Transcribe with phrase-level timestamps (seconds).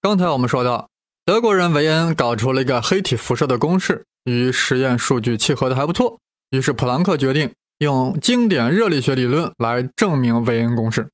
[0.00, 0.88] 刚才我们说到，
[1.24, 6.20] 德国人维恩搞出了一个黑体辐射的公式，与实验数据契合的还不错。
[6.50, 11.08] 于是普朗克决定用经典热力学理论来证明维恩公式。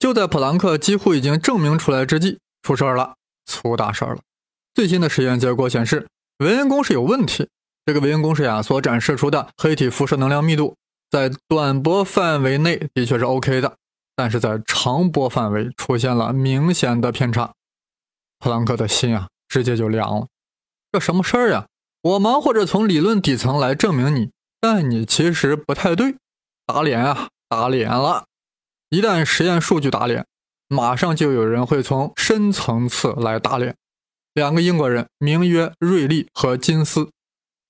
[0.00, 3.14] 就在普朗克几乎已经证明出来之际，出事儿了，
[3.46, 4.20] 出大事儿了。
[4.74, 6.08] 最新的实验结果显示，
[6.38, 7.48] 维恩公式有问题。
[7.86, 10.74] 这个维恩公式呀，所展示出的黑体辐射能量密度，
[11.08, 13.76] 在短波范围内的确是 OK 的，
[14.16, 17.52] 但是在长波范围出现了明显的偏差。
[18.42, 20.26] 普朗克的心啊，直接就凉了。
[20.90, 21.66] 这什么事儿呀？
[22.02, 26.16] 我忙活着从理论底层来证明你，但你其实不太对，
[26.66, 28.24] 打脸啊，打脸了！
[28.90, 30.26] 一旦实验数据打脸，
[30.66, 33.76] 马上就有人会从深层次来打脸。
[34.34, 37.10] 两个英国人，名曰瑞利和金斯，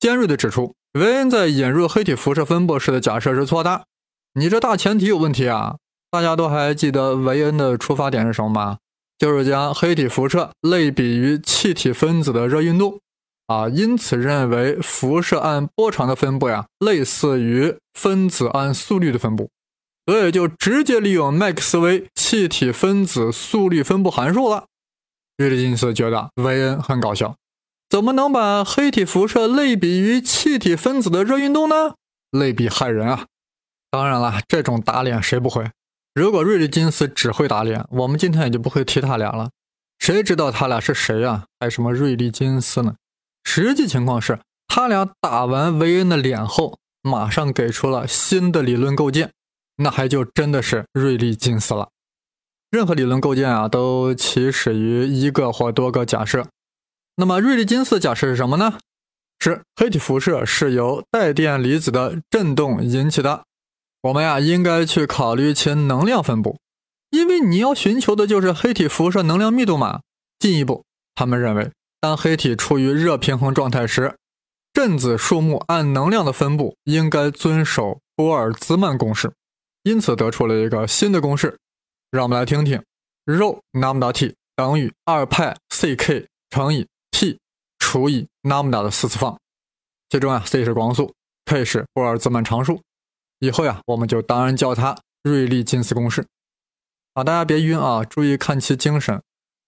[0.01, 3.85] 尖锐地指出，维恩在引入黑体辐射分布时的假设是错的。
[4.33, 5.77] 你这大前提有问题啊！
[6.11, 8.79] 大家都还记得维恩的出发点是什么吗？
[9.23, 12.99] 就是将黑体辐射类比于气体分子的热运动，
[13.47, 19.49] 啊，因此认为辐射按波长的分布呀，类似于分子按速率的分布，
[20.07, 24.65] 所以就直接利用麦克斯韦气体分子速率分布函数了。
[25.37, 27.37] 瑞利金斯觉得韦恩很搞笑，
[27.89, 31.95] 怎么能把黑体辐射类比于气体分子的热运动呢？
[32.33, 33.27] 类比害人啊！
[33.89, 35.71] 当然了，这种打脸谁不会？
[36.15, 39.51] 如果瑞利金斯只会打脸，我们今天也就不会提他俩了。
[39.99, 41.45] 谁知道他俩是谁啊？
[41.59, 42.97] 还什么瑞利金斯呢？
[43.45, 49.31] 实际情况是他俩打完维恩的脸后，马上给出了新的理论构建，
[49.77, 51.89] 那还就真的是瑞利金斯了。
[52.71, 56.47] 任何理论构建啊，都起始于一个或多个假设。
[57.17, 58.79] 那么瑞利金斯假设是什么呢？
[59.39, 63.45] 是黑体辐射是由带电离子的振动引起的。
[64.03, 66.59] 我们呀，应该去考虑其能量分布，
[67.11, 70.01] 因为你要寻求的就是黑体辐射能量密度嘛。
[70.41, 74.17] 进一步，他们认为，当黑体处于热平衡状态时，
[74.73, 79.33] 振子数目按能量的分布应该遵守波尔兹曼公式，
[79.85, 81.57] 因此得出了一个新的公式。
[82.11, 82.83] 让我们来听听
[83.25, 87.39] ：ρ 拉姆达 t 等于二派 ck 乘以 t
[87.79, 89.39] 除以拉姆达的四次方，
[90.11, 92.81] 其中啊，c 是光速，k 是波尔兹曼常数。
[93.43, 96.25] 以后呀，我们就当然叫它瑞利金斯公式。
[97.15, 99.21] 啊，大家别晕啊，注意看其精神。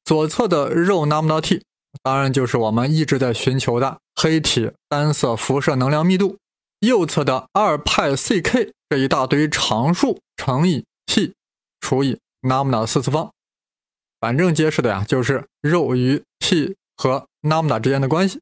[0.05, 1.61] 左侧的肉 n u m t
[2.01, 6.39] 当然就是我们一直在寻求的黑体单色辐射能量密度。
[6.81, 11.35] 右侧的二派 ck 这一大堆常数乘以 t
[11.81, 13.33] 除以 lambda 四次方，
[14.21, 18.39] 反正揭示的呀，就是肉与 t 和 lambda 之间的关系。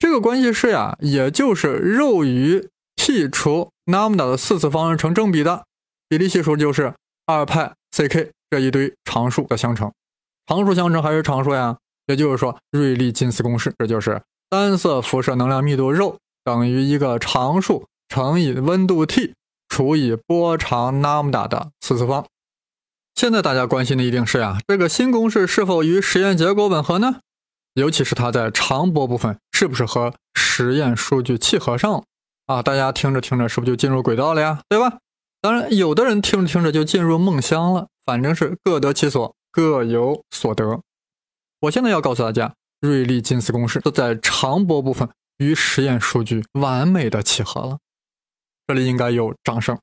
[0.00, 5.64] 这个关系式呀，也就是肉与 t 除 lambda 的四次方是成正比的，
[6.08, 6.94] 比例系数就是
[7.26, 9.92] 二派 ck 这一堆常数的相乘，
[10.46, 11.76] 常数相乘还是常数呀？
[12.06, 19.34] 也就是说，瑞利金斯公式，这就是单色辐射能量密度肉等于一个常数乘以温度 T
[19.68, 22.26] 除以波长 lambda 的四次方。
[23.14, 27.20] 现在大家关心的一定是呀，这个新公式是否与实验结果吻合呢？
[27.74, 32.04] 尤其是它在长波部分是不是和实验数据契合上了？
[32.46, 34.60] 啊，大家听着听着，是不是就进入轨道了呀？
[34.68, 34.98] 对吧？
[35.40, 37.88] 当然，有的人听着听着就进入梦乡了。
[38.04, 40.80] 反正是各得其所，各有所得。
[41.60, 45.08] 我现在要告诉大家，瑞利金斯公式都在长波部分
[45.38, 47.78] 与实验数据完美的契合了。
[48.66, 49.78] 这里应该有掌声。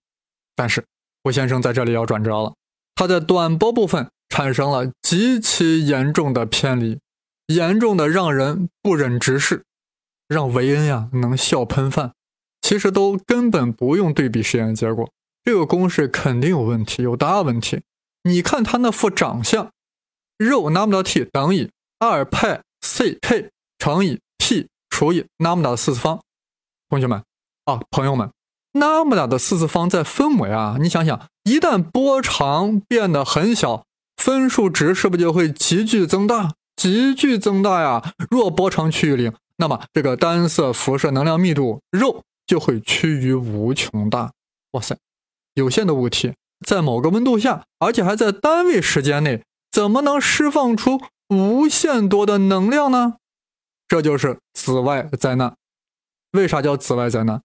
[0.53, 0.85] 但是，
[1.23, 2.53] 胡先生在这里要转折了。
[2.95, 6.99] 他在短波部分产生了极其严重的偏离，
[7.47, 9.63] 严重的让人不忍直视，
[10.27, 12.11] 让维恩呀能笑喷饭。
[12.61, 15.09] 其实都根本不用对比实验结果，
[15.43, 17.81] 这个公式肯定有问题，有大问题。
[18.23, 19.71] 你看他那副长相，
[20.37, 26.19] 肉 lambda t 等于二派 ck 乘以 t 除以 lambda 四次方。
[26.89, 27.23] 同学们
[27.65, 28.29] 啊，朋友们
[28.73, 33.85] ，lambda 的四次方在分母呀，你想想，一旦波长变得很小，
[34.17, 36.53] 分数值是不是就会急剧增大？
[36.75, 38.13] 急剧增大呀！
[38.29, 42.23] 若波长趋于零，那么这个单色辐射能量密度肉。
[42.49, 44.31] 就会趋于无穷大。
[44.71, 44.97] 哇塞，
[45.53, 46.33] 有限的物体
[46.65, 53.17] 在某个温度下，而且还在单位时间内，怎么能释放出无限多的能量呢？
[53.87, 55.55] 这就是紫外灾难。
[56.31, 57.39] 为啥叫紫外灾难？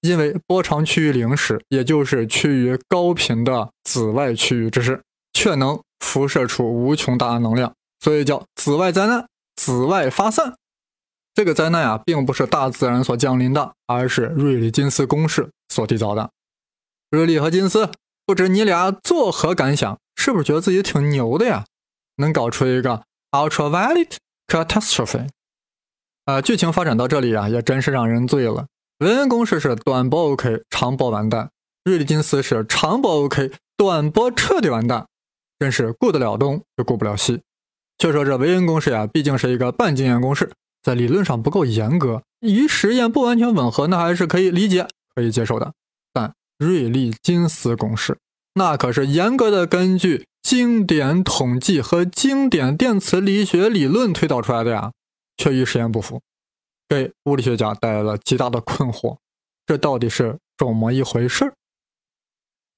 [0.00, 5.02] 因为波长趋于零时，也就是趋于高频的紫外区域之时，
[5.34, 9.26] 却能辐射出无穷大的能量，所以叫紫外灾难。
[9.56, 10.56] 紫外发散。
[11.38, 16.30] 这个灾难啊，并不是大自然所降临的，而是瑞利金斯公式所缔造的。
[17.10, 17.92] 瑞利和金斯，
[18.26, 19.96] 不知你俩作何感想？
[20.16, 21.64] 是不是觉得自己挺牛的呀？
[22.16, 24.16] 能搞出一个 ultraviolet
[24.48, 25.28] catastrophe。
[26.24, 28.66] 啊，剧情发展到这里啊，也真是让人醉了。
[28.98, 31.50] 韦恩公式是短波 OK，长波完蛋；
[31.84, 35.06] 瑞利金斯是长波 OK，短波彻底完蛋。
[35.60, 37.40] 真是顾得了东，就顾不了西。
[37.96, 40.50] 却说这韦恩公式呀，毕竟是一个半经验公式，
[40.82, 45.72] 在理论上不够严格，与实验不完全吻合，那还是可以理解、可以接受的。
[46.12, 48.18] 但瑞利金斯公式，
[48.54, 54.92] 那可是严格的根据经典统计和经典电磁力学理论推导出来的呀，
[55.36, 56.20] 却与实验不符，
[56.88, 59.18] 给物理学家带来了极大的困惑。
[59.66, 61.52] 这到底是怎么一回事？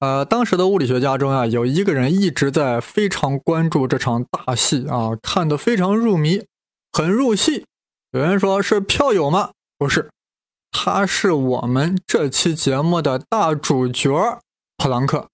[0.00, 6.42] 呃，当时的物理学家中啊，有一个人一直在非常关注这场大戏啊，看得非常入迷，
[6.90, 7.66] 很入戏。
[8.12, 9.52] 有人说是票友吗？
[9.78, 10.10] 不是，
[10.72, 14.40] 他是我们这期节目的大主角
[14.76, 15.28] 普朗克。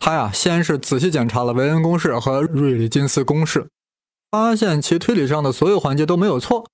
[0.00, 3.68] 他呀，先是仔细检查了韦恩公式和瑞利金斯公式，
[4.28, 6.66] 发现其推理上的所有环节都没有错。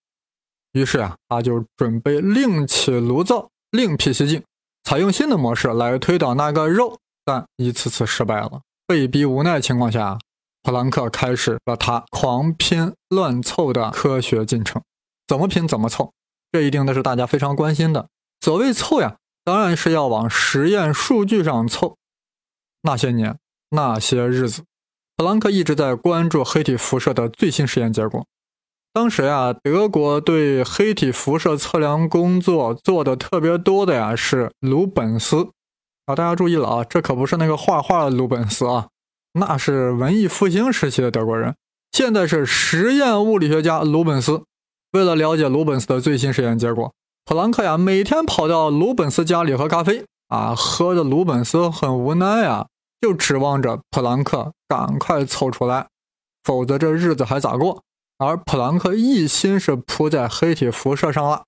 [0.72, 4.42] 于是啊，他就准备另起炉灶，另辟蹊径。
[4.84, 8.62] 采用新的模式来推导那个肉，但一次次失败了。
[8.86, 10.18] 被逼无奈情况下，
[10.62, 14.82] 普朗克开始了他狂拼乱凑的科学进程。
[15.26, 16.12] 怎么拼怎么凑，
[16.52, 18.08] 这一定的是大家非常关心的。
[18.40, 21.96] 所谓凑呀，当然是要往实验数据上凑。
[22.82, 23.38] 那些年，
[23.70, 24.64] 那些日子，
[25.16, 28.26] 普朗克一直在关注黑体辐射的最新实验结果。
[28.92, 35.48] 当时呀，德国对黑体辐射测量工作做的特别多的呀，是鲁本斯
[36.06, 36.14] 啊。
[36.14, 38.88] 大家注意了啊，这可不是那个画画的鲁本斯啊，
[39.32, 41.56] 那是文艺复兴时期的德国人。
[41.90, 44.44] 现在是实验物理学家鲁本斯。
[44.94, 46.92] 为了了解鲁本斯的最新实验结果，
[47.24, 52.68] 普朗克呀每天跑到鲁本斯家里喝咖啡啊，喝的鲁本斯很无奈啊，
[53.00, 55.88] 就指望着普朗克赶快凑出来，
[56.44, 57.82] 否则这日子还咋过？
[58.18, 61.42] 而普朗克一心是扑在黑体辐射上了，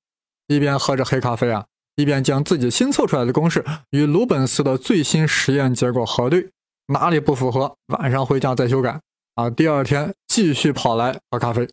[0.48, 6.48] 一边喝着黑咖啡啊，一边将自己新凑出来的公式与鲁本斯的最新实验结果核对，
[6.88, 9.00] 哪里不符合，晚上回家再修改
[9.37, 9.48] 啊。
[9.48, 11.69] 第二天继续跑来喝咖啡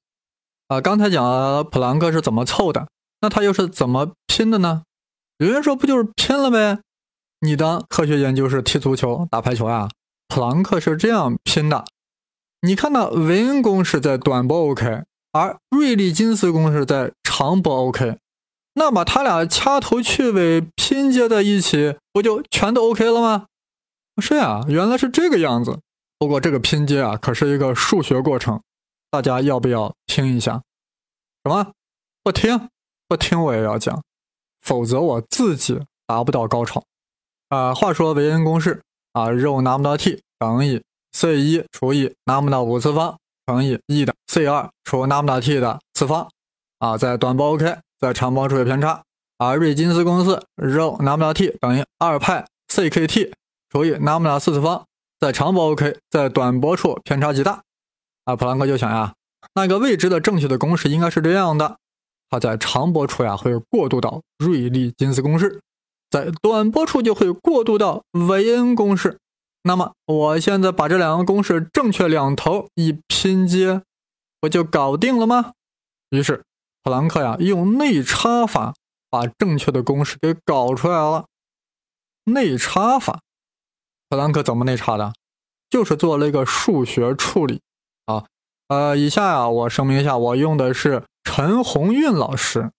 [0.73, 0.81] 啊。
[0.81, 2.87] 刚才讲了普朗克是怎么凑的，
[3.21, 4.83] 那他又是怎么拼的呢？
[5.37, 6.79] 有人说不就是拼了呗？
[7.41, 9.89] 你当科学研究是踢足球、打排球啊？
[10.27, 11.85] 普朗克是这样拼的。
[12.61, 15.03] 你看到韦恩公式在短波 OK，
[15.33, 18.17] 而瑞利金斯公式在长波 OK，
[18.75, 23.45] 那把它俩掐头去尾拼接在一起，不就全都 OK 了吗？
[24.21, 25.79] 是呀，原来是这个样子。
[26.17, 28.61] 不过这个拼接啊，可是一个数学过程，
[29.13, 30.63] 大家要不要听一下？
[31.43, 31.71] 什么？
[32.23, 32.67] 不听？
[33.07, 34.01] 不听我也要讲，
[34.61, 36.83] 否则我自己达不到高潮。
[37.49, 38.81] 啊，话说韦恩公式
[39.11, 40.81] 啊，肉拿不到 t 等于。
[41.11, 46.27] c 一除以纳姆达五次方乘以 e 的 c 二除纳姆达 t 的次方，
[46.79, 49.03] 啊，在短波 OK，在长波处有偏差。
[49.37, 53.31] 而瑞金斯公式，rho 纳姆达 t 等于二派 ckt
[53.69, 54.83] 除以纳姆达四次方，
[55.19, 57.61] 在长波 OK，在短波处偏差极大。
[58.25, 59.13] 啊，普朗克就想呀，
[59.55, 61.77] 那个未知的正确的公式应该是这样的，
[62.29, 65.61] 它在长波处呀会过渡到瑞利金斯公式，
[66.09, 69.19] 在短波处就会过渡到韦恩公式。
[69.63, 73.81] 那么我现在把这两个公式正确两头一拼接，
[74.39, 75.53] 不就搞定了吗？
[76.09, 76.43] 于是
[76.83, 78.73] 普朗克呀用内插法
[79.09, 81.25] 把正确的公式给搞出来了。
[82.25, 83.21] 内插法，
[84.09, 85.13] 普朗克怎么内插的？
[85.69, 87.61] 就是做了一个数学处理。
[88.73, 92.71] 呃，以下呀我声明一下，我用的是陈红运老师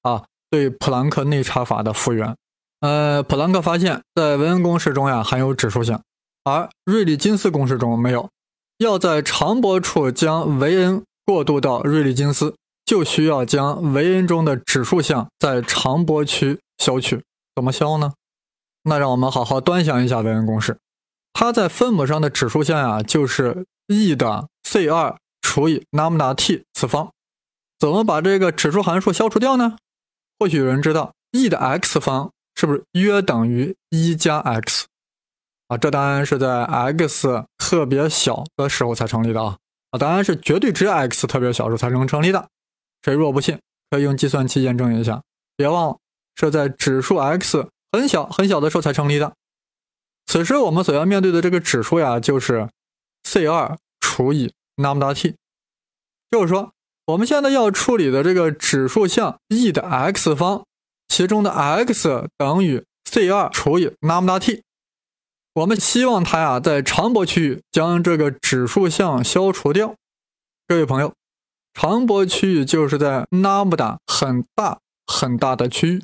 [0.00, 2.34] 啊对普朗克内插法的复原。
[2.80, 6.00] 呃，普朗克发现，在韦恩公式中呀含有指数项。
[6.42, 8.30] 而瑞利金斯公式中没有，
[8.78, 12.56] 要在长波处将维恩过渡到瑞利金斯，
[12.86, 17.22] 就需要将维恩中的指数项在长波区消去。
[17.54, 18.14] 怎么消呢？
[18.84, 20.78] 那让我们好好端详一下维恩公式。
[21.34, 27.12] 它在分母上的指数项呀，就是 e 的 c 二除以拉姆达 t 次方。
[27.78, 29.76] 怎么把这个指数函数消除掉呢？
[30.38, 34.86] 或许有人知道，e 的 x 方是不是约等于一加 x？
[35.68, 39.58] 啊，这当然是在 x 特别小的时候才成立的啊！
[39.90, 42.48] 啊，当然是绝对值 x 特别小时候才能成立的。
[43.02, 43.58] 谁若不信，
[43.90, 45.22] 可以用计算器验证一下。
[45.56, 45.98] 别忘了，
[46.36, 49.32] 是在指数 x 很小很小的时候才成立的。
[50.26, 52.68] 此时我们所要面对的这个指数呀，就是
[53.24, 55.34] c 二除以那么大 t。
[56.30, 56.72] 就是说，
[57.06, 60.64] 我们现在要处理的这个指数项 e 的 x 方，
[61.08, 64.62] 其中的 x 等于 c 二除以那么大 t。
[65.54, 69.94] 我们希望它呀，在长波区域将这个指数项消除掉。
[70.66, 71.12] 各位朋友，
[71.74, 76.02] 长波区域就是在那么大很大很大的区域，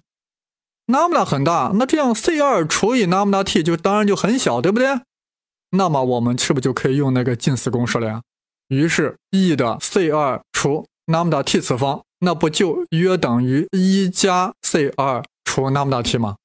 [0.84, 5.00] 那么大很大，那这样 c 二除以那么大 t 就当然就很小，对不对？
[5.70, 8.22] 那么我们是不是就可以用那个近似公式了呀？
[8.68, 16.36] 于是 E 的 c 二除那么大 t 次方，那不就约等于一加 c 二除那么大 t 吗？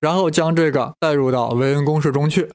[0.00, 2.50] 然后将这个代入到维恩公式中去，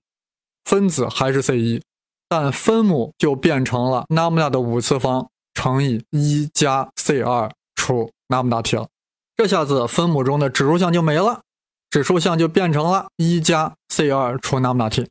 [0.65, 1.81] 分子还是 c 一，
[2.27, 8.87] 但分母就变成了那么大的五次方乘以一加 c 二除那么大 t 了。
[9.35, 11.41] 这下子分母中的指数项就没了，
[11.89, 15.07] 指数项就变成了一加 c 二除那么大 t。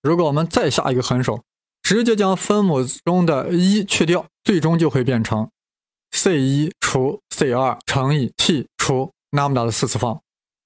[0.00, 1.42] 如果我们再下一个狠手，
[1.82, 5.50] 直接将分母中的一去掉，最终就会变成
[6.12, 10.20] c 一除 c 二乘以 t 除那么大的四次方。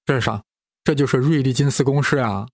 [0.05, 0.41] 这是啥？
[0.83, 2.47] 这就是瑞利金斯公式呀。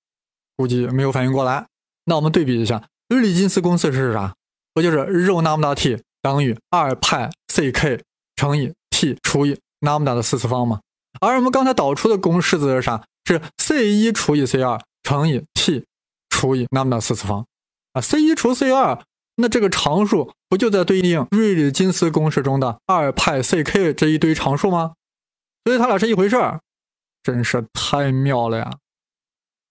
[0.56, 1.66] 估计没有反应过来。
[2.06, 4.36] 那我们对比一下，瑞利金斯公式是啥？
[4.74, 8.02] 不就是肉那么大 t 等于二派 c k
[8.36, 10.80] 乘以 t 除以那么大的四次方吗？
[11.20, 13.04] 而我们刚才导出的公式子是啥？
[13.26, 15.86] 是 c 一除以 c 二乘以 t。
[16.30, 17.46] 除以那么大四次方
[17.94, 19.00] 啊，c 一除 c 二，
[19.38, 24.94] 那这个常数不就在对应瑞里金斯公式中的二派 c k 这一堆常数吗？
[25.66, 26.60] 所以它俩是一回事儿，
[27.24, 28.72] 真是太妙了呀！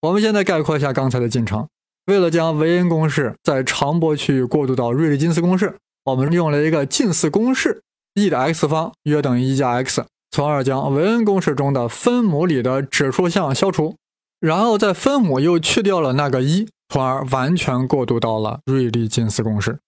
[0.00, 1.68] 我们现在概括一下刚才的进程。
[2.06, 7.82] 为了将维恩公式在长波区域过渡到瑞利金斯公式，我们用了一个近似公式
[8.14, 13.96] ，e 的 x 方约等于一加 x，从而将维恩公式中的分母里的指数项消除。
[14.40, 19.78] 然后在分母又去掉了那个一，从而完全过渡到了瑞利金斯公式。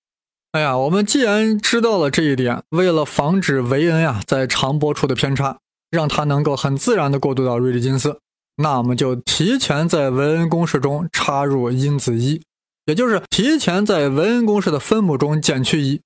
[0.52, 5.58] 哎呀，我们既然知道了这一点，为了防止维恩呀在长波处的偏差，
[5.90, 8.18] 让它能够很自然的过渡到瑞利金斯，
[8.56, 12.40] 那我们就提前在维恩公式中插入因子一，
[12.86, 16.00] 也就是提前在维恩公式的分母中减去一，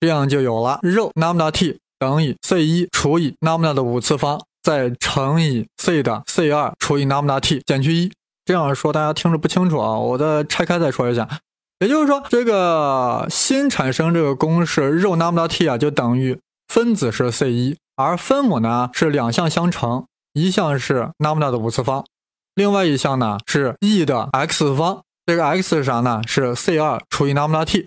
[0.00, 4.40] 这样就有了肉那么大 t 等于 c 一除以那么大的五次方。
[4.62, 8.12] 再乘以 c 的 c 二除以那么大 t 减去一，
[8.50, 11.38] 这样说大家听着不清楚啊，我再拆开再说一下。
[11.78, 22.04] 也就是说，这个新产生这个公式肉那么大 t 啊，就等于分子是 c 一，而分母呢是两项相乘，一项是那么大的五次方，
[22.56, 25.02] 另外一项呢是 e 的 x 次方。
[25.26, 26.20] 这个 x 是啥呢？
[26.26, 27.86] 是 c 二除以那么大 t，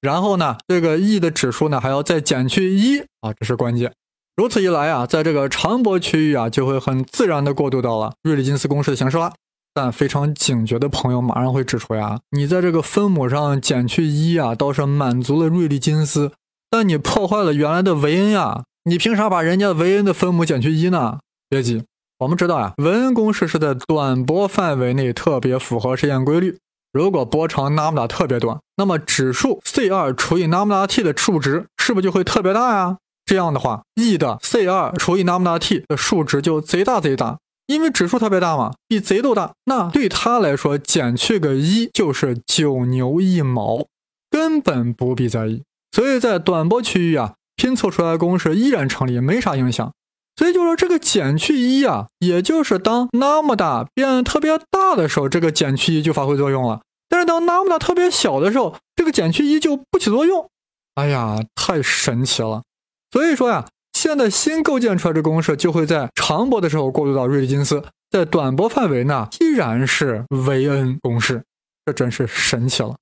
[0.00, 3.92] 然后呢，这个 e 的指数呢还要再减去一啊，这是关键。
[4.36, 9.32] 如此一来啊，在这个长波区域啊，就会很自然的过渡到了瑞利金斯公式的形式了。
[9.76, 16.32] 但非常警觉的朋友马上会指出呀，你在这个分母上减去一啊，倒是满足了瑞利金斯，
[16.70, 21.18] 但你破坏了原来的维恩呀，你凭啥把人家维恩的分母减去一呢？
[21.50, 21.84] 别急，
[22.20, 26.56] 我们知道呀，维恩公式是在短波范围内特别符合实验规律。
[26.94, 32.96] 如果波长那么大特别短，那么指数 c 二除以那么大 t 的数值是不是就会特别大呀？
[33.26, 39.52] 这样的话，e 的 c 二除以那么大 t 的数值就贼大贼大，因为指数特别大嘛，比贼都大。
[39.64, 43.86] 那对他来说，减去个一就是九牛一毛，
[44.30, 45.62] 根本不必在意。
[45.92, 49.92] 所以在短波区域啊，拼凑出来的公式依然成立，没啥影响。
[50.36, 56.82] 所以就说这个减去一啊，也就是当那么大变特别大的时候，这个减去一就发挥作用了。
[57.08, 60.50] 但是当那么大特别小的时候，这个减去一就不起作用。
[60.96, 62.62] 哎呀，太神奇了！
[63.10, 71.42] 所以说呀，现在新构建出来的公式就会在长波的时候过渡到瑞利金斯，在短波范围呢依然是维恩公式，
[71.86, 72.94] 这真是神奇了。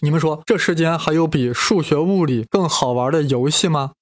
[0.00, 3.92] 你们说这世间还有比数学物理更好玩的游戏吗？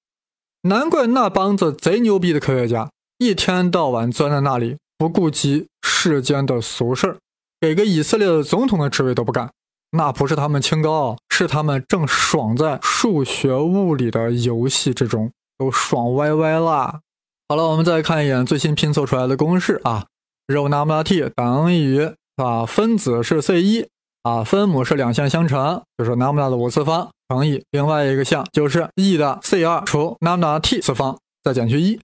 [0.62, 7.16] 难怪那帮子贼牛逼的科学家一天到晚钻在那里，不顾及世间的俗事儿，
[7.60, 9.50] 给个以色列的总统的职位都不干。
[9.90, 15.32] 那不是他们清高，是他们正爽在数学物理的游戏之中。
[15.58, 17.00] 都爽歪歪啦！
[17.48, 20.06] 好了，我们再看一眼最新拼凑出来的公式啊，
[20.46, 23.88] 肉那么大 t 等于啊，分子是 c 一
[24.22, 31.98] 啊，分母是两项相乘，就是那么大的五次方乘以另外一个项，就是 e 的 c 二除那么大的 t 次方再减去一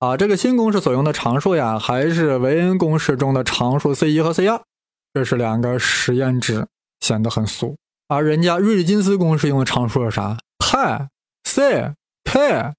[0.00, 0.16] 啊。
[0.16, 4.60] 这个新公式所用的常数呀，还是维恩公式中的常数 c 一和 c 二，
[5.14, 6.66] 这是两个实验值，
[7.00, 7.76] 显得很俗。
[8.08, 10.38] 而人家瑞金斯公式用的常数是啥？
[10.58, 11.08] 派
[11.44, 11.92] c
[12.24, 12.72] k。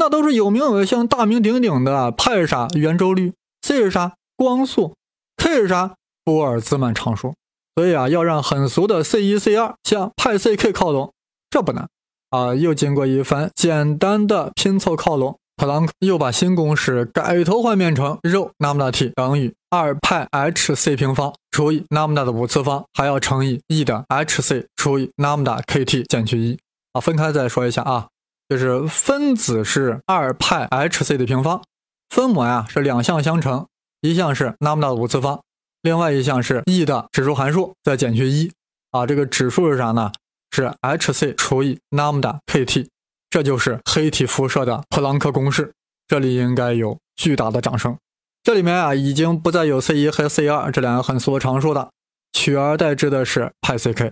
[0.00, 2.10] 那都是有名有姓、大名鼎鼎的。
[2.10, 2.66] 派是啥？
[2.74, 3.34] 圆周率。
[3.60, 4.14] c 是啥？
[4.34, 4.94] 光速。
[5.36, 5.94] k 是啥？
[6.24, 7.34] 波尔兹曼常数。
[7.76, 11.12] 所以啊，要让很俗的 c 一、c 二向派 c k 靠拢，
[11.50, 11.86] 这不难
[12.30, 12.54] 啊。
[12.54, 26.58] 又经过一番简单的拼凑靠拢，普朗克又把新公式改头换面成肉那么大 t 等于二派 h c 平方除以那么大的五次方，还要乘以 e 的 h c 除以那么大 k t 减去一
[26.94, 27.00] 啊。
[27.02, 28.08] 分开再说一下啊。
[28.50, 31.62] 就是分子是二派 hc 的平方，
[32.08, 33.64] 分母呀是两项相乘，
[34.00, 35.40] 一项是 lambda 的五次方，
[35.82, 38.50] 另外一项是 e 的指数函数再减去一
[38.90, 40.10] 啊，这个指数是啥呢？
[40.50, 42.88] 是 hc 除以 lambda kt，
[43.30, 45.72] 这就是黑体辐射的普朗克公式。
[46.08, 47.96] 这里应该有巨大的掌声。
[48.42, 51.90] 这里面啊，已经不再有 c 一和 c 二这两个很俗的常数了，
[52.32, 54.10] 取而代之的是派 ck，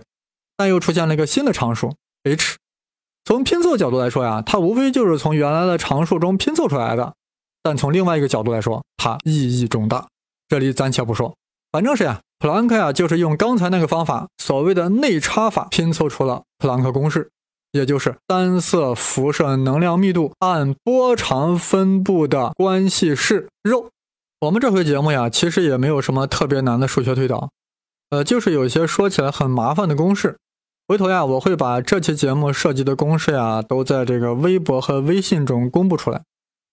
[0.55, 1.93] 但又出现了一个新的常数
[2.23, 2.55] h。
[3.29, 7.13] 从拼凑角度来说呀，它无非就是从原来的常数中拼凑出来的，
[7.61, 10.07] 但从另外一个角度来说，它意义重大。
[10.47, 11.35] 这里暂且不说，
[11.71, 17.29] 反正是呀，普朗克呀，就是用刚才那个方法，所谓的内插法拼凑出了普朗克公式。
[17.71, 23.91] 也就是单色辐射能量密度按波长分布的关系式肉。
[24.39, 27.51] 我们这回节目呀，其实也没有什么特别难的数学推导，
[28.09, 30.39] 呃，就是有些说起来很麻烦的公式。
[30.89, 36.23] 回头呀，我会把这期节目涉及的公式呀，都在这个微博和微信中公布出来。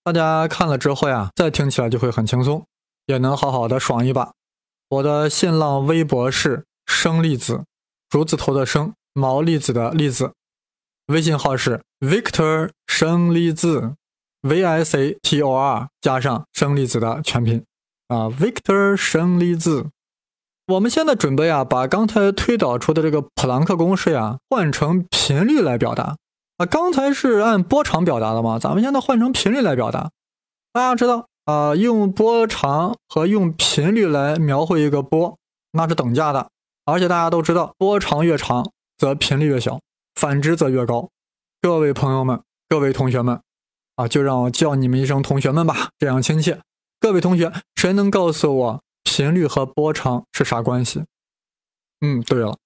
[0.03, 2.65] 大家看了之后呀，再听起来就会很轻松，
[3.05, 4.31] 也能好好的爽一把。
[4.89, 7.63] 我的新浪微博是生粒子，
[8.09, 10.31] 竹字头的生，毛粒子的粒子。
[11.13, 13.93] 微信号是 Victor 生粒子
[14.41, 17.63] ，V I C T O R 加上生粒子的全拼
[18.07, 19.85] 啊，Victor 生粒子。
[20.67, 26.17] 我们现在准备啊，把刚才推导出的这个普朗克公式呀，换成频率来表达
[26.57, 26.65] 啊。
[26.65, 30.11] 刚才是按波长表达的嘛，咱们现在换成频率来表达。
[30.73, 35.37] 大家知道啊，用波长和用频率来描绘一个波，
[35.71, 36.49] 那是等价的。
[36.83, 39.79] 而且大家都知道，波长越长，则频率越小。
[40.15, 41.07] 反之则越高。
[41.61, 43.39] 各位朋友们，各位同学们，
[43.95, 46.59] 啊，就让我叫你们一声同学们吧，这样亲切。
[46.99, 51.05] 各位同学，谁能告诉我频率和波长是啥关系？
[52.01, 52.57] 嗯，对了，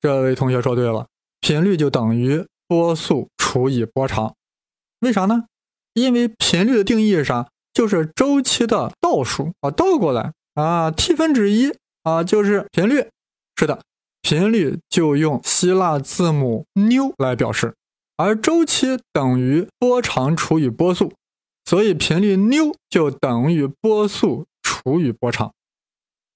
[0.00, 1.08] 这位同学说对了，
[1.40, 4.36] 频率就等于波速除以波长。
[5.00, 5.46] 为啥呢？
[5.94, 7.48] 因为频率的定义是啥？
[7.74, 13.08] 就是周期的倒数啊，倒过来啊，t 分之一啊，就是频率。
[13.56, 13.80] 是的。
[14.22, 17.74] 频率就用希腊字母缪来表示，
[18.16, 21.12] 而周期等于波长除以波速，
[21.64, 25.52] 所以频率缪就等于波速除以波长。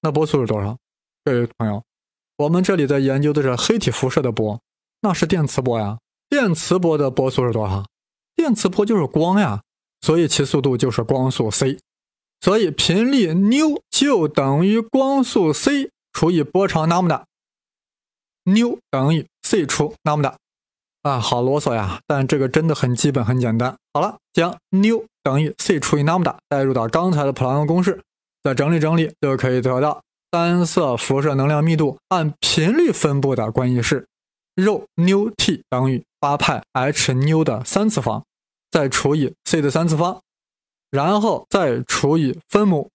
[0.04, 0.76] 那波速是多少？
[1.24, 1.80] 各位朋友，
[2.36, 4.60] 我们这里在研究的是黑体辐射的波，
[5.00, 5.96] 那是电磁波呀。
[6.28, 7.86] 电磁波的波速是多少？
[8.34, 9.62] 电磁波就是光呀，
[10.00, 11.78] 所以其速度就是光速 c，
[12.40, 17.24] 所以频率缪就等于光速 c 除以波长那么大。
[18.44, 20.36] 纽等于 c 除那么大
[21.02, 22.00] 啊，好啰嗦呀！
[22.08, 23.76] 但这个真的很基本很简单。
[23.94, 28.02] 好了，将纽等于 c 除以那么大代入到刚才的普朗克公式，
[28.42, 34.06] 再整理整理，就可以得到单色辐射能量密度按频率分布的关系式：
[34.54, 38.24] 肉纽 t 等于八派 h 纽的三次方，
[38.70, 40.20] 再除以 c 的三次方，
[40.90, 42.90] 然后再除以分母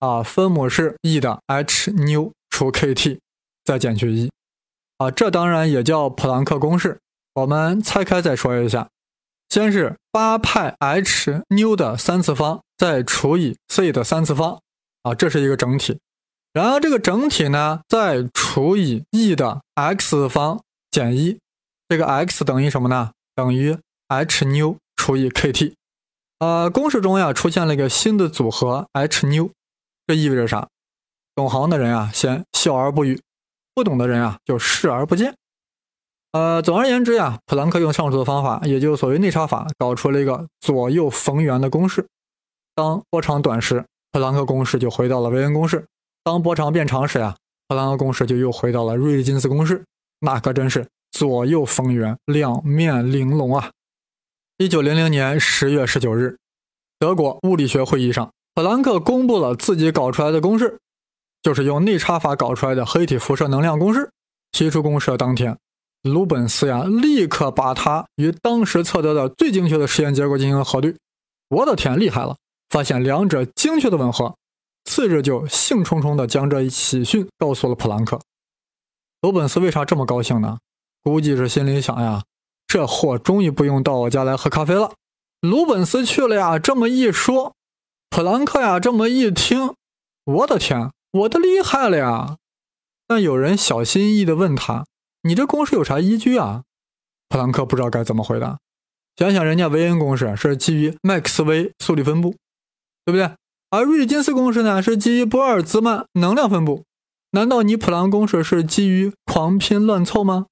[0.00, 3.18] 啊，分母是 e 的 h 纽除 kt，
[3.64, 4.30] 再减去一。
[4.98, 6.98] 啊，这当然也叫普朗克公式。
[7.34, 8.88] 我们拆开再说一下，
[9.48, 14.60] 先是八派 h 纽的三次方，再除以 c 的三次方，
[15.02, 15.98] 啊，这是一个整体。
[16.52, 21.38] 然后这个整体呢，再除以 e 的 x 方减一，
[21.88, 23.12] 这个 x 等于什么呢？
[23.34, 25.72] 等于 h 纽除以 kt。
[26.38, 29.50] 呃，公式中呀出现了一个新的组合 h 纽，
[30.06, 30.68] 这意味着啥？
[31.34, 33.20] 懂行的人啊，先笑而不语。
[33.74, 35.34] 不懂的人啊，就视而不见。
[36.32, 42.06] 呃，总而言之呀，普朗克用上述的方法，也就是所谓内插法，搞出了一个左右逢源的公式。
[42.74, 45.78] 当波长短时，普朗克公式就回到了韦恩公式；
[46.22, 47.34] 当波长变长时呀，
[47.66, 49.82] 普朗克公式就又回到了瑞利金斯公式。
[50.20, 53.70] 那可真是左右逢源，两面玲珑啊！
[54.58, 56.36] 一九零零年十月十九日，
[56.98, 60.78] 德国物理学会议上，普朗克公布了自己搞出来的公式。
[61.42, 64.08] 就是用内插法搞出来的黑体辐射能量公式。
[64.52, 65.58] 提出公式的当天，
[66.02, 70.94] 鲁本斯呀立刻把它与当时测得的最精确的实验结果进行了核对。
[71.48, 72.36] 我的天，厉害了！
[72.72, 74.34] 发现两者精确的吻合。
[74.84, 78.18] 次日就兴冲冲地将这一喜讯告诉了普朗克。
[79.20, 80.58] 鲁本斯为啥这么高兴呢？
[81.04, 82.24] 估计是心里想呀，
[82.66, 84.94] 这货终于不用到我家来喝咖啡了。
[85.40, 87.54] 鲁本斯去了呀，这么一说，
[88.10, 89.74] 普朗克呀这么一听，
[90.24, 90.90] 我的天！
[91.12, 92.38] 我的厉害了呀！
[93.06, 94.86] 但有人小心翼翼地问他
[95.28, 96.62] ：“你这公式有啥依据啊？”
[97.28, 98.58] 普朗克不知道该怎么回答。
[99.16, 102.34] 想想人家韦恩公式是基于麦克斯韦速率分布，
[103.04, 103.30] 对不对？
[103.70, 106.84] 而瑞金斯公式呢是基于波尔兹曼能量分布。
[107.30, 110.46] 难道你普朗公式是基于狂拼乱凑吗？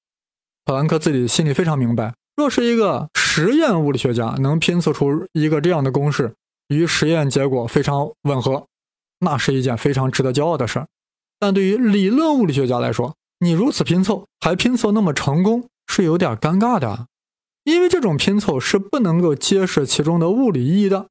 [0.65, 6.33] 普朗克自己心里非常明白，若是一个实验物理学家能拼凑出一个这样的公式，
[6.69, 8.65] 与实验结果非常吻合，
[9.19, 10.87] 那是一件非常值得骄傲的事儿。
[11.39, 17.05] 但对于理论物理学家来说，你如此拼凑还拼凑那么成功，是有点尴尬的，
[17.63, 21.07] 因为这种拼凑是不能够揭示其中的物理意义的。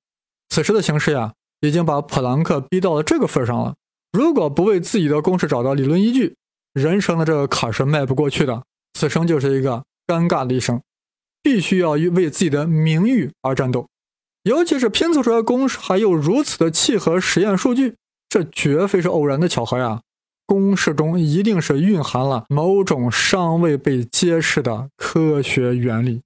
[0.51, 3.77] 此时的形势呀，已经把普朗克逼到了这个份上了。
[4.13, 6.37] 如果不为自己的公式找到理论依据，
[6.75, 8.65] 人生的这个坎是迈不过去的。
[8.93, 10.83] 此生就是一个尴尬的一生，
[11.43, 13.87] 必须要为自己的名誉而战斗。
[14.43, 17.95] 尤其是拼凑出来公式还有如此的契合实验数据，
[18.29, 20.01] 这绝非是偶然的巧合呀！
[20.47, 26.23] 公式中一定是蕴含了某种尚未被揭示的科学原理。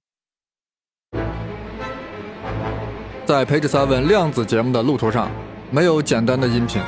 [3.25, 5.27] 在培智三问量子节目的路途上，
[5.71, 6.79] 没有简单的音频。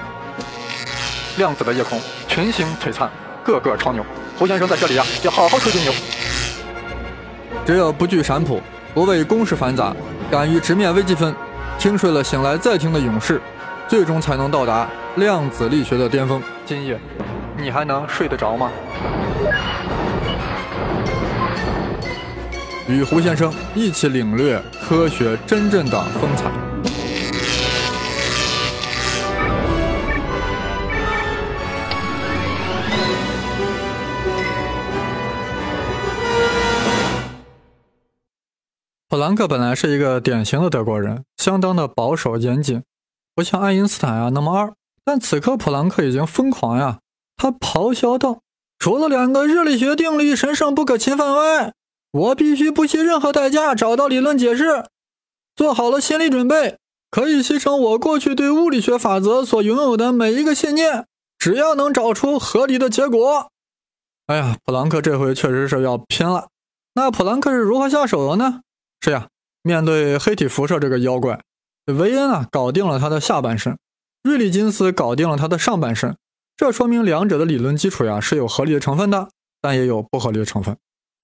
[1.37, 3.09] 量子的夜空，群星璀璨，
[3.43, 4.05] 个个超牛。
[4.37, 5.91] 胡先生在这里呀，要好好吹吹牛。
[7.65, 8.61] 只有不惧闪谱，
[8.93, 9.95] 不畏公式繁杂，
[10.29, 11.33] 敢于直面微积分，
[11.79, 13.41] 听睡了醒来再听的勇士，
[13.87, 16.39] 最终才能到达量子力学的巅峰。
[16.67, 16.99] 今夜。
[17.57, 18.69] 你还能睡得着吗？
[22.87, 26.49] 与胡先生一起领略科学真正的风采。
[39.09, 42.83] 普朗克本来是一个典型的德国人，相当的保守严谨，
[43.35, 44.73] 不像爱因斯坦啊那么二。
[45.03, 46.99] 但此刻普朗克已经疯狂呀！
[47.35, 48.39] 他咆哮道
[48.79, 51.73] ：“除了两个热力学定律神圣不可侵犯外，
[52.11, 54.85] 我必须不惜任何代价找到理论解释。
[55.55, 56.77] 做好了心理准备，
[57.09, 61.05] 可以牺牲我过去对物理学法则所拥有的每一个信念，
[61.37, 63.49] 只要能找出合理的结果。”
[64.27, 66.49] 哎呀，普朗克这回确实是要拼了。
[66.93, 68.61] 那普朗克是如何下手的呢？
[69.01, 69.29] 是呀，
[69.61, 71.39] 面对黑体辐射这个妖怪，
[71.85, 73.77] 维恩啊搞定了他的下半身，
[74.23, 76.17] 瑞利金斯搞定了他的上半身。
[76.55, 79.29] 这说明两者的理论基础呀是有合理的成分的，
[79.61, 80.75] 但也有不合理的成分。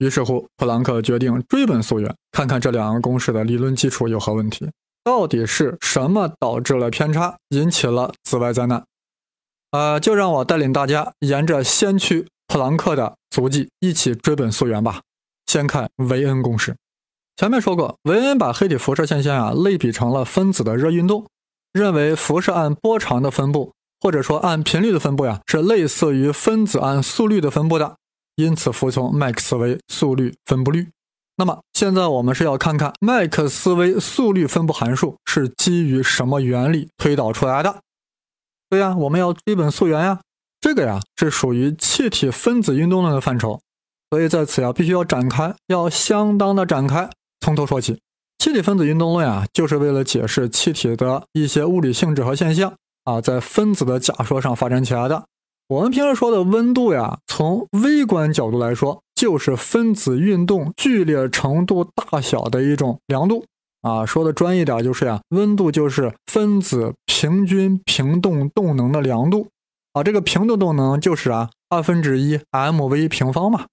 [0.04, 4.70] 于是乎，普朗克决定追本溯源，看看这两个公式的理论基础有何问题，
[5.02, 8.84] 到底是什么导致了偏差，引起了紫外灾难。
[9.72, 15.00] 呃，就让我带领大家沿着先驱普朗克的足迹一起追本溯源吧。
[15.48, 16.76] 先看维恩公式。
[17.38, 21.26] 前面说过，维恩把黑体辐射现象啊类比成了分子的热运动，
[21.72, 23.72] 认为辐射按波长的分布。
[24.02, 27.96] 或者说按频率的分布呀，是类似于分子按速率的分布的，
[28.36, 30.90] 因此服从麦克斯韦速率分布律。
[31.36, 37.82] 那么现在我们是要看看麦克斯韦速率分布函数是基于什么原理推导出来的？
[38.70, 40.20] 对呀，我们要追本溯源呀。
[40.62, 43.60] 这个呀是属于气体分子运动论的范畴，
[44.10, 47.10] 所以在此呀必须要展开，要相当的展开，
[47.42, 48.00] 从头说起。
[48.38, 52.74] 气体分子运动论啊，就是为了解释气体的一些物理性质和现象。
[53.04, 55.26] 啊，在分子的假说上发展起来的。
[55.68, 63.46] 我们平时说的温度呀，从微观角度来说，就是分子运动剧烈程度大小的一种量度。
[63.82, 69.48] 啊，说的专业点就是呀，温度就是分子平均平动动能的量度。
[69.94, 73.66] 啊，这个平动动能就是啊二分之一 m v 平方嘛。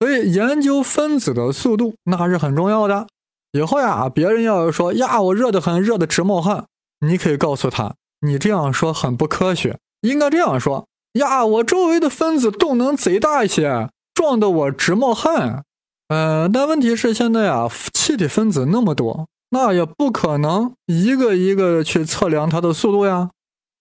[0.00, 3.06] 所以研究分子的速度那还是很重要的。
[3.52, 6.66] 以后呀，别人要是说呀我热得很，热得直冒汗，
[7.00, 7.94] 你可以告诉他。
[8.20, 11.44] 你这样说很不科学，应该这样说呀！
[11.44, 15.64] 我周围的分子动能贼大一些，撞得我直冒汗。
[16.08, 23.30] 呃，但问题是现在啊，气体分子那么多，那也不可能一个一个去测量它的速度呀。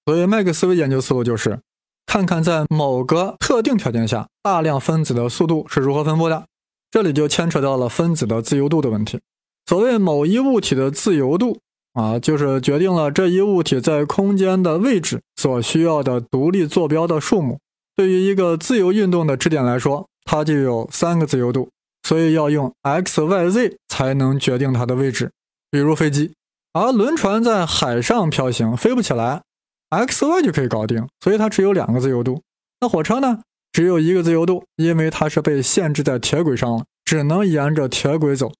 [0.05, 1.59] 所以麦克斯韦研究思路就是，
[2.05, 6.45] 看看在某个特定条件下，大量分子的速度是如何分布的。
[6.89, 9.19] 这里就牵扯到了分子的自由度的问题。
[9.65, 11.59] 所谓某一物体的自由度。
[11.93, 17.60] 啊，就是决定了这一物体在空间的位置所需要的独立坐标的数目。
[17.95, 21.69] 对于一个自由运动的支点来说，它就有三个自由度，
[22.04, 25.32] 所以要用 x、y、z 才能决定它的位置。
[25.71, 26.34] 比如飞机，
[26.73, 29.41] 而轮船在海上飘行，飞不起来
[29.89, 32.43] ，x、y 就可以搞定，所以它只有两个自由度。
[32.80, 33.39] 那火车呢，
[33.71, 38.52] 只有一个自由度，因为它是被限制在铁轨上了，只能沿着铁轨走，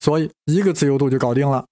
[0.00, 1.64] 所以一个自由度就搞定了。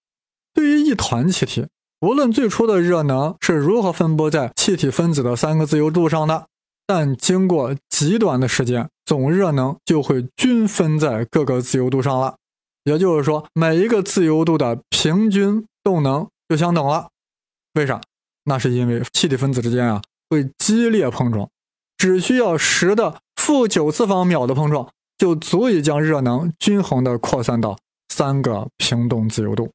[0.55, 1.67] 对于一团气体，
[2.01, 6.47] 无论最初的热能是如何分布在气体分子的三个自由度上的，
[6.87, 12.37] 但经过极短的时间，总热能就会均分在各个自由度上了。
[12.85, 17.09] 也就是说，每一个自由度的平均动能就相等了。
[17.75, 18.01] 为啥？
[18.45, 21.49] 那是因为气体分子之间啊会激烈碰撞，
[21.99, 29.71] 只需要十的负九次方秒的碰撞，就足以将热能均衡的扩散到三个平动自由度。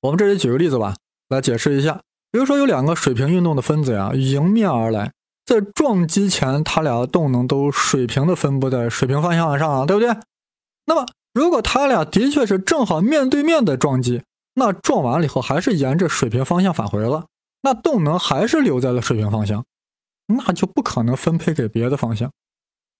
[0.00, 0.94] 我们这里举个例子吧，
[1.28, 2.00] 来解释一下。
[2.30, 5.12] 比如说有两个水平运动的分子呀，迎面而来，
[5.46, 10.14] 在撞击前，它俩的动能都水平的分布在水平方向上啊，对不对？
[10.84, 14.22] 那么如果它俩的确是正好面对面的撞击，
[14.54, 17.26] 那撞完了以后还是沿着水平方向返回了，
[17.62, 19.64] 那动能还是留在了水平方向，
[20.26, 22.30] 那就不可能分配给别的方向。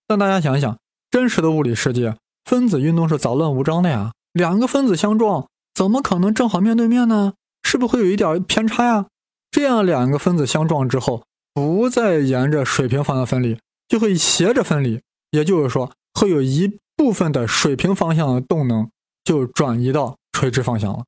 [0.07, 0.79] 但大家想想，
[1.11, 7.35] 真实的物理世界，分子运动是杂乱无章的呀，两个分子相撞，怎么可能正好面对面呢？
[7.63, 9.09] 是不是会有一点偏差呀？
[9.51, 15.03] 这样两个分子相撞之后，不再沿着水平方向分离，就会斜着分离。
[15.33, 18.89] 也就是说，会有一部分的水平方向的动能
[19.23, 21.05] 就转移到垂直方向了。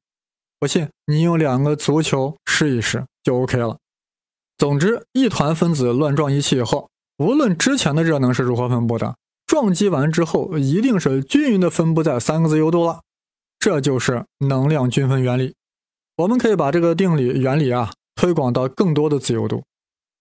[0.61, 3.79] 不信，你用两个足球试一试就 OK 了。
[4.59, 13.01] 总之，一团分子乱撞一气以后，无论之前的热能是如何分布的，撞击完之后一定是均匀的分布在三个自由度了。
[13.59, 15.55] 这就是能量均分原理。
[16.16, 17.90] 我们可以把这个定理原理啊。
[18.21, 19.62] 推广到更多的自由度，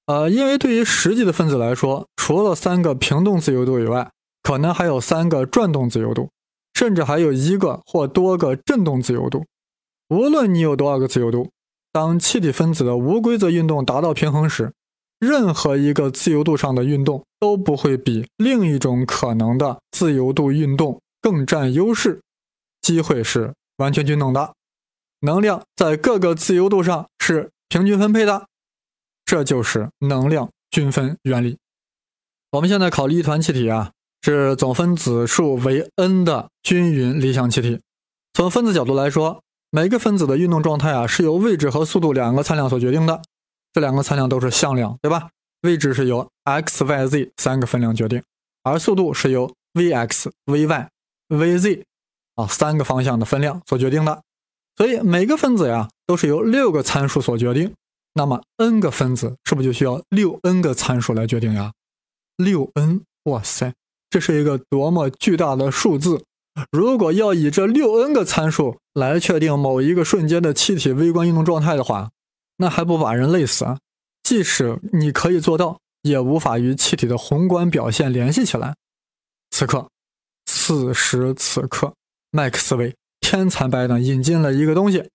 [0.05, 4.11] 呃，因为对于实际的分子来说，除了三个平动自由度以外，
[4.43, 6.29] 可能还有三个转动自由度，
[6.75, 9.43] 甚至还有一个或多个振动自由度。
[10.09, 11.49] 无论你有多少个自由度，
[11.91, 14.71] 当气体分子的无规则运动达到平衡时，
[15.19, 22.21] 任何一个自由度上的运动都不会比另一种可能的自由度运动更占优势，
[22.87, 24.53] 机会是完全均等的，
[25.19, 27.51] 能量在各个自由度上是。
[27.69, 28.47] 平均分配的，
[29.25, 31.57] 这就是能量均分原理。
[32.51, 37.81] 我们现在考虑一团气体啊，是总分子数为 n 的均匀理想气体。
[38.33, 43.21] 从分子角度来说，每个分子的运动状态啊，是由位置和速度两个参量所决定的。
[43.73, 45.29] 这两个参量都是向量，对吧？
[45.63, 48.23] 位置是由 x、y、z 三个分量决定，
[48.63, 50.87] 而速度是由 v(x), v(y),
[51.27, 51.83] v(z)
[52.37, 54.23] 啊三个方向的分量所决定的。
[54.77, 55.89] 所以每个分子呀。
[56.07, 57.73] 都是由六个参数所决定，
[58.13, 61.73] 那么 n 个分子是不是就需要六 n 个参数来决定呀？
[62.37, 63.73] 六 n，哇塞，
[64.09, 66.23] 这是一个多么巨大的数字！
[66.71, 72.09] 如果要以这六 n 个参数来确定某一个瞬间的气体微观运动状态的话，
[72.55, 73.77] 那还不把人累死啊？
[74.23, 78.77] 即使你可以做到，也无法与气体的宏观表现联系起来。
[79.49, 79.89] 此刻，
[80.45, 81.93] 此时此刻，
[82.31, 85.09] 麦克斯韦天才般的引进了一个东西。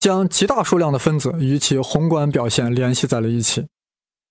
[0.00, 3.66] 将极大数量的分子与其宏观表现联系在了一起，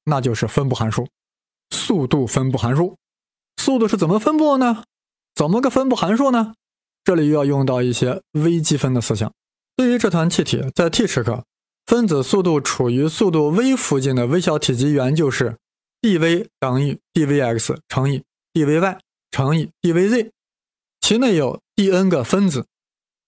[0.05, 1.07] 那就是分布函数，
[1.71, 2.95] 速度分布函数。
[3.57, 4.83] 速度是怎么分布呢？
[5.33, 6.53] 怎么个分布函数呢？
[7.03, 9.33] 这里又要用到一些微积分的思想。
[9.75, 11.43] 对于这团气体，在 t 时刻，
[11.87, 15.57] 分子速度处于速度 v 附近的微小体积元就是
[16.03, 18.21] dv 等于 dvx 乘以
[18.53, 18.99] dvy
[19.31, 20.29] 乘以 dvz，
[21.01, 22.65] 其内有 dn 个分子，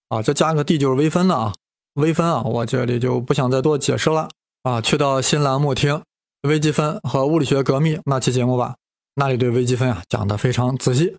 [0.10, 1.54] 啊，这加个 d 就是微分了啊。
[1.96, 4.30] 微分啊，我这里就不想再多解释了
[4.64, 4.82] 啊。
[4.82, 6.04] 去到新栏目听
[6.42, 8.76] 微积分和物理学革命那期节目吧，
[9.16, 11.16] 那里对微积分啊讲的非常仔细。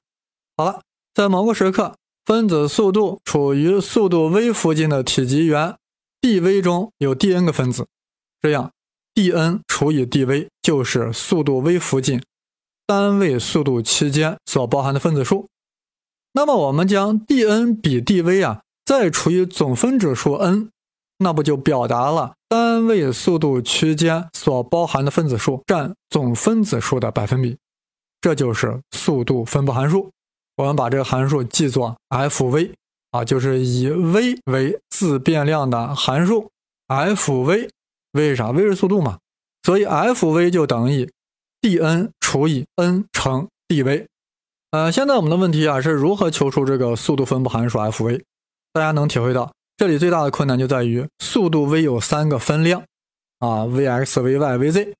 [0.56, 0.82] 好了，
[1.14, 5.76] 在某个时刻，分子速度处于速度 v 附近的体积元
[6.20, 7.86] dv 中有 dn 个分子，
[8.42, 8.70] 这样
[9.14, 12.22] dn 除以 dv 就是速度 v 附近
[12.86, 15.48] 单位速度期间所包含的分子数。
[16.36, 18.60] 那么我们将 dn 比 dv 啊。
[18.84, 20.68] 再除以总分子数 n，
[21.18, 27.56] 那不就表达了单位速度区间所包含的分子数占总分子数的百分比？
[28.20, 30.12] 这就是速度分布函数。
[30.56, 32.74] 我们把这个函数记作 F_v
[33.10, 36.48] 啊，就是以 v 为自变量的函数。
[36.86, 37.68] F_v
[38.12, 39.18] 为啥？v 是速度嘛，
[39.64, 41.10] 所以 F_v 就等于
[41.60, 44.06] dn 除以 n 乘 dv。
[44.72, 48.22] 呃，现在我们的问题啊是如何求出这个速度分布函数 F_v？
[48.72, 52.82] 大家能体会到，这里最大的困难就在于速度 v 有三个分量
[53.38, 54.92] 啊，vx、vy、vz，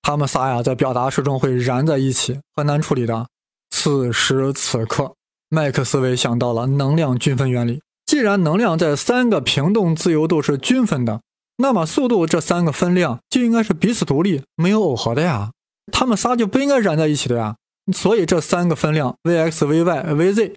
[0.00, 3.26] 它们仨呀在表达式中会燃在一起，很难处理的。
[3.70, 5.14] 此时此刻，
[5.48, 7.82] 麦克斯韦想到了能量均分原理。
[8.06, 11.20] 既然能量在三个平动自由度是均分的，
[11.58, 15.50] 那么速度这三个分量就应该是彼此独立、没有耦合的呀，
[15.92, 17.56] 它们仨就不应该燃在一起的呀。
[17.92, 20.54] 所以这三个分量 vx、vy、vz，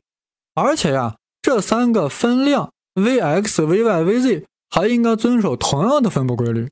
[0.55, 1.15] 而且呀。
[1.43, 6.69] 这三个分量 Vx、Vy、Vz 还应该遵守同样的分布规律，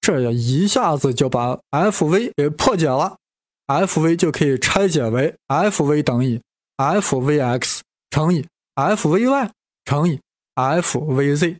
[0.00, 3.16] 这也一下子就把 Fv 给破解了。
[3.68, 6.42] Fv 就可以拆解为 Fv 等于
[6.76, 7.78] Fvx
[8.10, 9.50] 乘以 Fvy
[9.84, 10.18] 乘以
[10.56, 11.58] Fvz，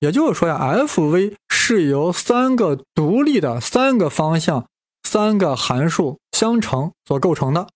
[0.00, 4.66] 也就是说呀，Fv 是由三个独立的三个方向
[5.14, 7.68] 三个函数相乘所构成的。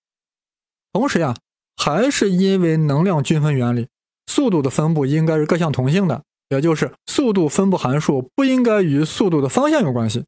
[0.92, 1.36] 同时呀。
[1.80, 3.86] 还是因为能量均分原理，
[4.26, 10.24] 速度的分布应该是各项同性的，也就是速度分布函数不应该与速度的方向有关系。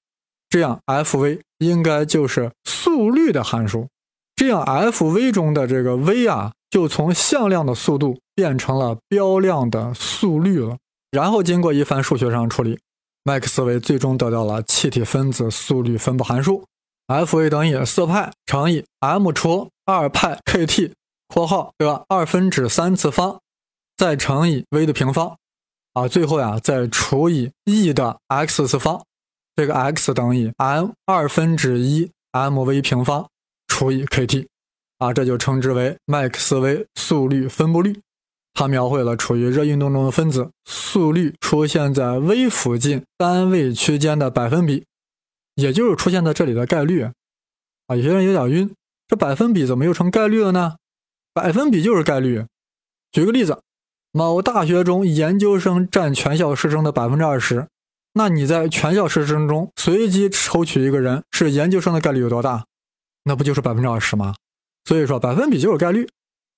[0.48, 3.88] 这样，f_v 应该就是速率的函数。
[4.36, 10.76] 这样，f_v 中的这个 v 啊，就从向量的速度变成了标量的速率了。
[11.10, 12.78] 然后经过一番数学上处理，
[13.24, 16.64] 麦克斯韦最终得到了气体分子速率分布函数
[17.10, 20.92] ：f_v 等于四派乘以 m 除二派 kt（
[21.26, 23.40] 括号的二分之三次方）
[23.98, 25.36] 再乘以 v 的平方，
[25.94, 29.04] 啊，最后呀再除以 e 的 x 次方。
[29.56, 33.26] 这个 x 等于 m 二分之一 mv 平方。
[33.66, 34.46] 除以 kt，
[34.98, 37.98] 啊，这就称之为麦克斯韦速率分布率。
[38.52, 44.84] 它描绘了处于热运动中的分子速率出现在 v 附近单位区间的百分比，
[45.60, 47.02] 也就是出现在这里的概率。
[47.86, 48.74] 啊，有些人有点晕，
[49.08, 50.76] 这百分比怎么又成概率了呢？
[51.34, 52.44] 百分比就是概率。
[53.12, 53.60] 举个例子，
[54.12, 57.66] 某大学中研究生占全校师生的百分之二十，
[58.14, 62.64] 那你在全校师生中随机抽取一个人是研究生的概率有多大？
[63.24, 64.34] 那不就是百分之二十吗？
[64.84, 66.08] 所以说百分比就是概率。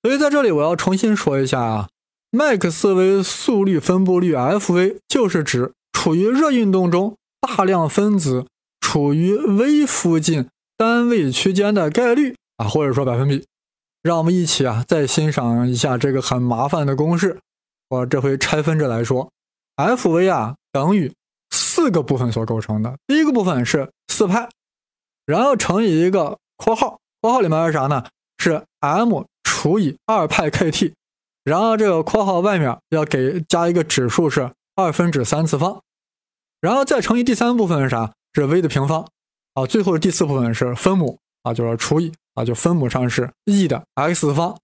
[0.02, 1.88] 所以在这里我要重新说一下啊，
[2.30, 8.46] 麦克斯韦速率分布率 f_v 就是指处于热运动中大量分子
[8.92, 13.46] 处于 v 附近单位区间的概率啊，或者说百分比。
[14.02, 17.40] 让我们一起啊再欣赏一下这个很麻烦的公式。
[17.88, 19.30] 我这回拆分着来说
[19.76, 21.10] ，f_v 啊等于
[21.52, 22.94] 四个部分所构成的。
[23.06, 24.50] 第一个部分是四派，
[25.24, 26.36] 然后乘以一个。
[26.58, 28.04] 括号，括号里面是啥呢？
[28.36, 30.92] 是 m 除以二派 kt，
[31.44, 35.80] 然后这个括号外面要给加一个指数是二分之三次方，
[36.60, 38.12] 然后再乘以第三部分是啥？
[38.34, 39.06] 是 v 的平方
[39.54, 39.66] 啊。
[39.66, 44.58] 最后第四部分是分母啊，就是除以啊，就分母上是 e 的 x 次方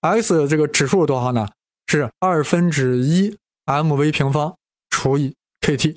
[0.00, 1.48] ，x 这个指数是多少呢？
[1.86, 4.56] 是二分之一 mv 平方
[4.90, 5.96] 除以 kt。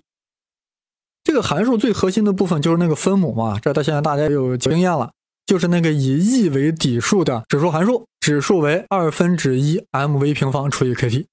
[1.24, 5.12] 这个函数最核心的部分就是那个分母嘛，这到现在大家有经验了。
[5.46, 11.26] 就是那个以 e 为底数的指数函数，指数为二分之一 mv 平方除以 kt。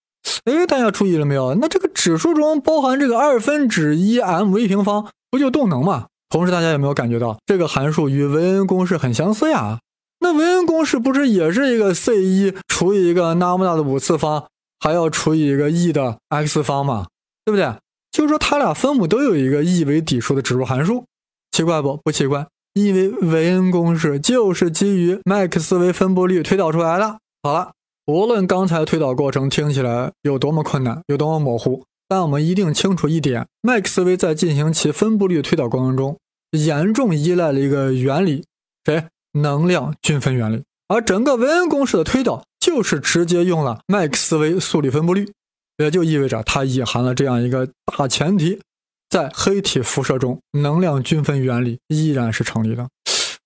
[0.44, 1.55] 哎，大家注意了没有？
[1.55, 6.07] 那这个指数中包含这个二分之一 mv 平方，不就动能吗？
[6.29, 9.79] 同时，大家有没有感觉到这个函数与维恩公式很相似呀？
[10.20, 14.47] 那维恩公式不是也是一个 c 一除以一个那么大的五次方，
[14.81, 17.07] 还要除以一个 e 的 x 方吗？
[17.44, 17.73] 对不对？
[18.11, 21.05] 就是说，它俩分母都有一个 e 为底数的指数函数，
[21.53, 21.99] 奇怪不？
[22.03, 22.47] 不奇怪。
[22.73, 27.18] 因为韦恩公式就是基于麦克斯韦分布率推导出来的。
[27.42, 27.70] 好了，
[28.07, 36.19] 无论刚才推导过程听起来有多么困难，有多么模糊，但我们一定清楚一点：麦克斯韦在进行其分布率推导过程中，
[36.51, 38.45] 严重依赖了一个原理，
[38.85, 39.07] 谁？
[39.33, 40.62] 能量均分原理。
[40.87, 45.33] 而整个韦恩公式的推导，就是直接用了麦克斯韦速率分布率，
[45.79, 48.61] 也就意味着它隐含了这样一个大前提。
[49.09, 52.87] 在黑体辐射中，能量均分原理依然是成立的。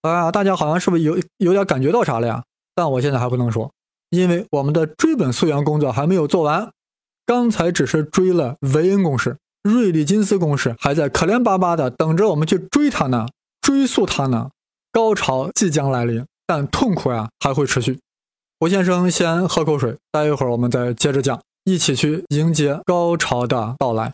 [0.02, 2.42] 啊，大家好像是不是有有点感觉到啥了呀？
[2.74, 3.70] 但我现在还不能说，
[4.10, 6.70] 因为我们的追本溯源工作还没有做完。
[7.26, 13.26] 刚才只是追了韦恩公式，瑞利金斯公式还在可怜巴巴的等着我们去追它呢，
[13.60, 14.50] 追溯它呢。
[14.90, 17.98] 高潮即将来临，但痛苦呀还会持续。
[18.58, 24.10] 胡先生先喝口水，待一会儿我们再接着讲，一起去迎接高潮的到来。